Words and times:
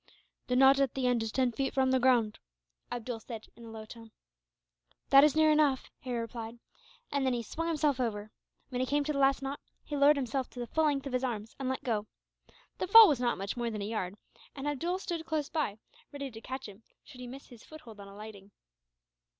"The 0.47 0.55
knot 0.55 0.79
at 0.79 0.95
the 0.95 1.05
end 1.05 1.21
is 1.21 1.31
ten 1.31 1.51
feet 1.51 1.75
from 1.75 1.91
the 1.91 1.99
ground," 1.99 2.39
Abdool 2.91 3.19
said, 3.19 3.45
in 3.55 3.65
a 3.65 3.69
low 3.69 3.85
tone. 3.85 4.09
"That 5.11 5.23
is 5.23 5.35
near 5.35 5.51
enough," 5.51 5.91
Harry 5.99 6.17
replied, 6.17 6.57
and 7.11 7.23
then 7.23 7.33
he 7.35 7.43
swung 7.43 7.67
himself 7.67 7.99
over. 7.99 8.31
When 8.69 8.81
he 8.81 8.87
came 8.87 9.03
to 9.03 9.13
the 9.13 9.19
last 9.19 9.43
knot, 9.43 9.59
he 9.83 9.95
lowered 9.95 10.15
himself 10.15 10.49
to 10.49 10.59
the 10.59 10.65
full 10.65 10.85
length 10.85 11.05
of 11.05 11.13
his 11.13 11.23
arms 11.23 11.55
and 11.59 11.69
let 11.69 11.83
go. 11.83 12.07
The 12.79 12.87
fall 12.87 13.07
was 13.07 13.19
not 13.19 13.37
much 13.37 13.55
more 13.55 13.69
than 13.69 13.83
a 13.83 13.85
yard; 13.85 14.17
and 14.55 14.67
Abdool 14.67 14.97
stood 14.97 15.23
close 15.27 15.49
by, 15.49 15.77
ready 16.11 16.31
to 16.31 16.41
catch 16.41 16.67
him, 16.67 16.81
should 17.03 17.21
he 17.21 17.27
miss 17.27 17.49
his 17.49 17.63
foothold 17.63 17.99
on 17.99 18.07
alighting. 18.07 18.49